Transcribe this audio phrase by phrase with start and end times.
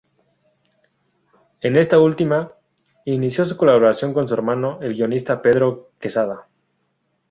[1.61, 2.53] En esta última,
[3.05, 6.47] inició su colaboración con su hermano, el guionista Pedro Quesada.